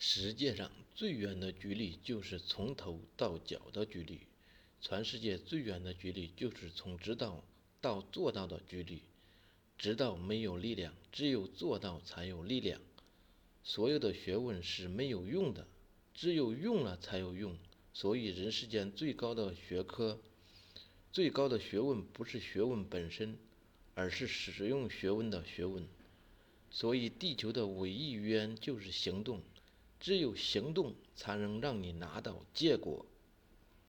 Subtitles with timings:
[0.00, 4.20] 世界上最远的距离就是从头到脚的距离，
[4.80, 7.44] 全世界最远的距离就是从知道
[7.80, 9.02] 到做到的距离。
[9.76, 12.80] 知道没有力量，只有做到才有力量。
[13.64, 15.66] 所有的学问是没有用的，
[16.14, 17.56] 只有用了才有用。
[17.92, 20.20] 所以，人世间最高的学科、
[21.12, 23.36] 最高的学问，不是学问本身，
[23.94, 25.84] 而是使用学问的学问。
[26.70, 29.42] 所以，地球的唯一语言就是行动。
[30.00, 33.04] 只有行动，才能让你拿到结果。